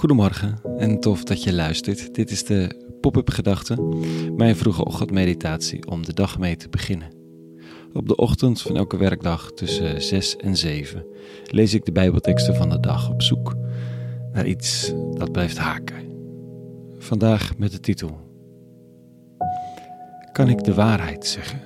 [0.00, 2.14] Goedemorgen en tof dat je luistert.
[2.14, 3.82] Dit is de Pop-up Gedachte,
[4.36, 7.08] mijn vroege ochtendmeditatie om de dag mee te beginnen.
[7.92, 11.06] Op de ochtend van elke werkdag tussen 6 en 7
[11.44, 13.56] lees ik de Bijbelteksten van de dag op zoek
[14.32, 16.04] naar iets dat blijft haken.
[16.98, 18.18] Vandaag met de titel
[20.32, 21.60] Kan ik de waarheid zeggen?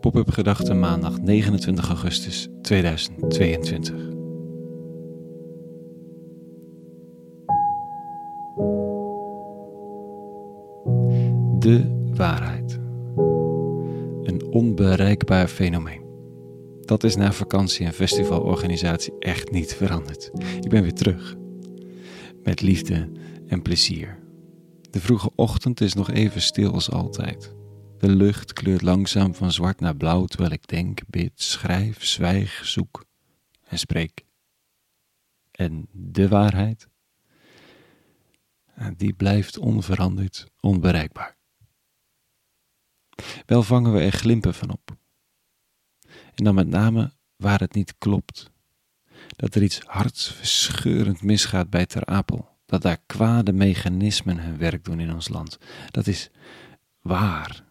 [0.00, 4.17] Pop-up Gedachte maandag 29 augustus 2022.
[11.58, 12.72] De waarheid.
[14.22, 16.02] Een onbereikbaar fenomeen.
[16.80, 20.30] Dat is na vakantie en festivalorganisatie echt niet veranderd.
[20.60, 21.36] Ik ben weer terug.
[22.42, 23.12] Met liefde
[23.46, 24.18] en plezier.
[24.90, 27.54] De vroege ochtend is nog even stil als altijd.
[27.98, 33.04] De lucht kleurt langzaam van zwart naar blauw terwijl ik denk, bid, schrijf, zwijg, zoek
[33.68, 34.24] en spreek.
[35.50, 36.88] En de waarheid?
[38.96, 41.37] Die blijft onveranderd onbereikbaar.
[43.46, 44.96] Wel vangen we er glimpen van op.
[46.34, 48.50] En dan met name waar het niet klopt.
[49.26, 52.48] Dat er iets hartverscheurend misgaat bij Ter Apel.
[52.66, 55.58] Dat daar kwade mechanismen hun werk doen in ons land.
[55.90, 56.30] Dat is
[57.00, 57.64] waar.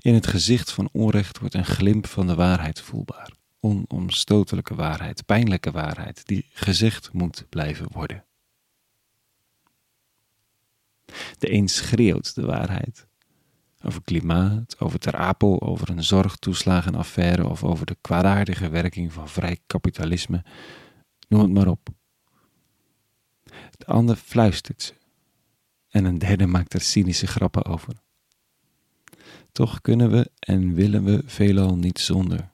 [0.00, 3.30] In het gezicht van onrecht wordt een glimp van de waarheid voelbaar.
[3.60, 8.24] Onomstotelijke waarheid, pijnlijke waarheid, die gezegd moet blijven worden.
[11.38, 13.06] De een schreeuwt de waarheid,
[13.84, 19.58] over klimaat, over Ter Apel, over een zorgtoeslagenaffaire of over de kwaadaardige werking van vrij
[19.66, 20.44] kapitalisme.
[21.28, 21.88] Noem het maar op.
[23.70, 24.92] De ander fluistert ze
[25.92, 27.94] en een derde maakt er cynische grappen over.
[29.52, 32.50] Toch kunnen we en willen we veelal niet zonder.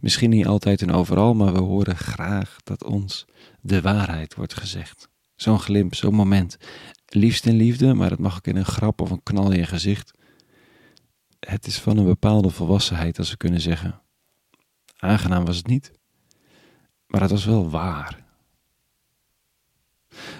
[0.00, 3.26] Misschien niet altijd en overal, maar we horen graag dat ons
[3.60, 5.08] de waarheid wordt gezegd.
[5.38, 6.56] Zo'n glimp, zo'n moment
[7.06, 9.66] liefst in liefde, maar het mag ook in een grap of een knal in je
[9.66, 10.12] gezicht.
[11.40, 14.00] Het is van een bepaalde volwassenheid, als we kunnen zeggen.
[14.96, 15.92] Aangenaam was het niet,
[17.06, 18.26] maar het was wel waar.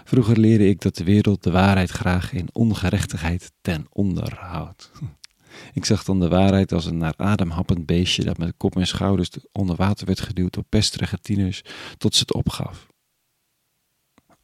[0.05, 4.91] Vroeger leerde ik dat de wereld de waarheid graag in ongerechtigheid ten onder houdt.
[5.73, 8.87] Ik zag dan de waarheid als een naar adem happend beestje dat met kop en
[8.87, 11.63] schouders onder water werd geduwd door pesterige tieners
[11.99, 12.87] tot ze het opgaf.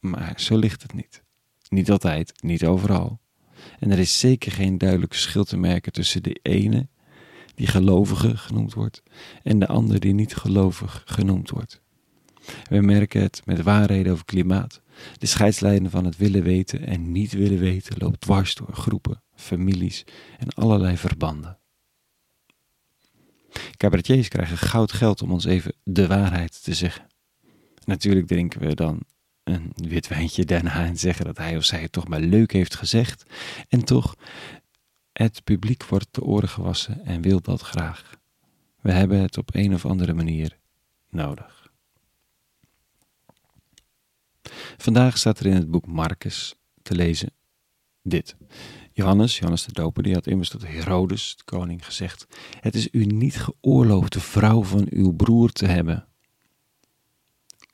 [0.09, 1.23] Maar zo ligt het niet.
[1.69, 3.19] Niet altijd, niet overal.
[3.79, 6.87] En er is zeker geen duidelijk verschil te merken tussen de ene,
[7.55, 9.03] die gelovige genoemd wordt,
[9.43, 11.81] en de ander die niet gelovig genoemd wordt.
[12.69, 14.81] We merken het met waarheden over klimaat.
[15.17, 20.03] De scheidslijnen van het willen weten en niet willen weten loopt dwars door groepen, families
[20.37, 21.59] en allerlei verbanden.
[23.77, 27.07] Cabaretiers krijgen goud geld om ons even de waarheid te zeggen.
[27.85, 29.03] Natuurlijk drinken we dan
[29.45, 32.75] een wit wijntje daarna en zeggen dat hij of zij het toch maar leuk heeft
[32.75, 33.23] gezegd.
[33.69, 34.15] En toch,
[35.13, 38.19] het publiek wordt de oren gewassen en wil dat graag.
[38.81, 40.57] We hebben het op een of andere manier
[41.09, 41.71] nodig.
[44.77, 47.29] Vandaag staat er in het boek Marcus te lezen
[48.01, 48.35] dit.
[48.91, 52.27] Johannes, Johannes de Doper, die had immers tot Herodes, de koning, gezegd:
[52.59, 56.07] Het is u niet geoorloofd de vrouw van uw broer te hebben.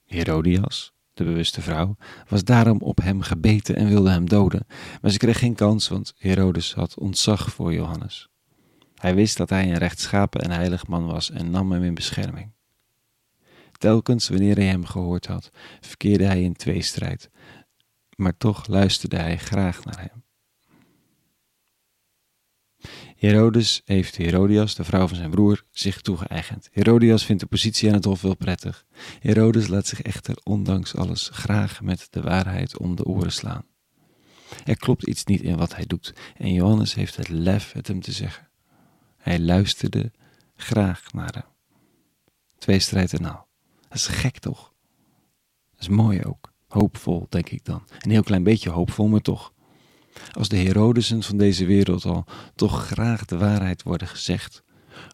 [0.06, 1.96] Herodias, de bewuste vrouw,
[2.28, 4.66] was daarom op hem gebeten en wilde hem doden.
[5.02, 8.30] Maar ze kreeg geen kans, want Herodes had ontzag voor Johannes.
[8.96, 12.52] Hij wist dat hij een rechtschapen en heilig man was en nam hem in bescherming.
[13.72, 15.50] Telkens wanneer hij hem gehoord had,
[15.80, 17.30] verkeerde hij in tweestrijd,
[18.16, 20.24] maar toch luisterde hij graag naar hem.
[23.22, 26.70] Herodes heeft Herodias, de vrouw van zijn broer, zich toegeëigend.
[26.72, 28.86] Herodias vindt de positie aan het hof wel prettig.
[29.20, 33.66] Herodes laat zich echter ondanks alles graag met de waarheid om de oren slaan.
[34.66, 38.02] Er klopt iets niet in wat hij doet en Johannes heeft het lef het hem
[38.02, 38.50] te zeggen.
[39.18, 40.12] Hij luisterde
[40.56, 41.76] graag naar hem.
[42.58, 43.48] Twee strijd en al.
[43.88, 44.74] Dat is gek toch?
[45.72, 46.54] Dat is mooi ook.
[46.68, 47.84] Hoopvol, denk ik dan.
[48.00, 49.54] Een heel klein beetje hoopvol, maar toch.
[50.31, 52.25] Als de Herodesen van deze wereld al
[52.56, 54.63] toch graag de waarheid worden gezegd,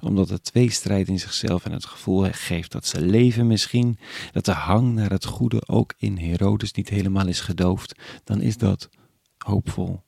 [0.02, 3.98] omdat het tweestrijd in zichzelf en het gevoel geeft dat ze leven misschien,
[4.32, 8.58] dat de hang naar het goede ook in Herodes niet helemaal is gedoofd, dan is
[8.58, 8.90] dat
[9.38, 10.06] hoopvol.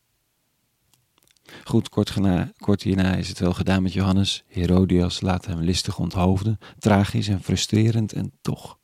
[1.63, 2.13] Goed, kort,
[2.57, 4.43] kort hierna is het wel gedaan met Johannes.
[4.47, 8.77] Herodias laat hem listig onthoofden, tragisch en frustrerend en toch.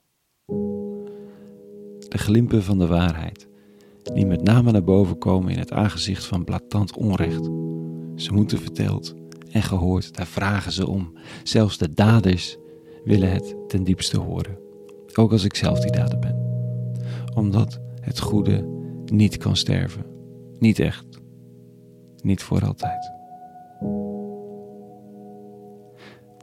[2.07, 3.47] De glimpen van de waarheid
[4.13, 7.45] die met name naar boven komen in het aangezicht van blatant onrecht.
[8.15, 9.13] Ze moeten verteld
[9.51, 11.13] en gehoord, daar vragen ze om.
[11.43, 12.57] Zelfs de daders
[13.03, 14.57] willen het ten diepste horen,
[15.13, 16.43] ook als ik zelf die dader ben.
[17.33, 18.65] omdat het goede
[19.05, 20.05] niet kan sterven.
[20.59, 21.05] Niet echt.
[22.23, 23.11] Niet voor altijd.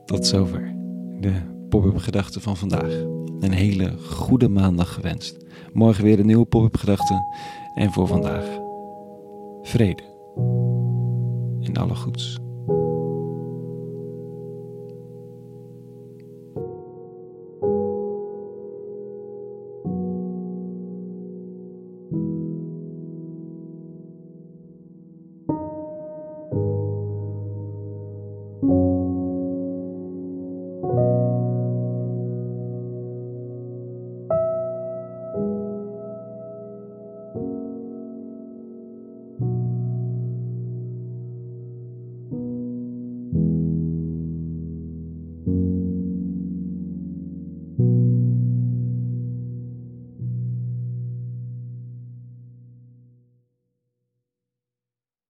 [0.04, 0.74] Tot zover
[1.20, 1.32] de
[1.68, 3.21] pop-up gedachte van vandaag.
[3.42, 5.36] Een hele goede maandag gewenst.
[5.72, 7.24] Morgen weer een nieuwe pop-up gedachte.
[7.74, 8.44] En voor vandaag
[9.62, 10.02] vrede
[11.60, 12.41] en alle goeds.